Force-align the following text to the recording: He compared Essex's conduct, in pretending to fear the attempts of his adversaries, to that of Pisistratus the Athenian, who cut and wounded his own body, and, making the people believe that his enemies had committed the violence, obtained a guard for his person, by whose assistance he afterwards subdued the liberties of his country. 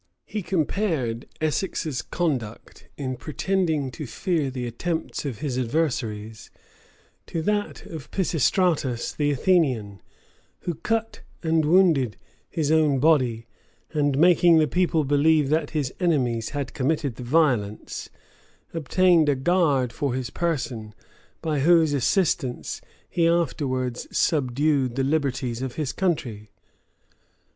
He 0.25 0.41
compared 0.41 1.27
Essex's 1.41 2.01
conduct, 2.01 2.87
in 2.97 3.17
pretending 3.17 3.91
to 3.91 4.07
fear 4.07 4.49
the 4.49 4.65
attempts 4.65 5.25
of 5.25 5.41
his 5.41 5.59
adversaries, 5.59 6.49
to 7.27 7.43
that 7.43 7.85
of 7.85 8.09
Pisistratus 8.09 9.13
the 9.13 9.29
Athenian, 9.29 10.01
who 10.61 10.73
cut 10.73 11.21
and 11.43 11.65
wounded 11.65 12.17
his 12.49 12.71
own 12.71 12.97
body, 12.99 13.45
and, 13.91 14.17
making 14.17 14.57
the 14.57 14.65
people 14.67 15.03
believe 15.03 15.49
that 15.49 15.69
his 15.69 15.93
enemies 15.99 16.49
had 16.49 16.73
committed 16.73 17.17
the 17.17 17.23
violence, 17.23 18.09
obtained 18.73 19.29
a 19.29 19.35
guard 19.35 19.93
for 19.93 20.15
his 20.15 20.31
person, 20.31 20.95
by 21.43 21.59
whose 21.59 21.93
assistance 21.93 22.81
he 23.07 23.27
afterwards 23.27 24.07
subdued 24.11 24.95
the 24.95 25.03
liberties 25.03 25.61
of 25.61 25.75
his 25.75 25.93
country. 25.93 26.49